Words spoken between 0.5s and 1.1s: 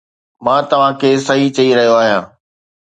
توهان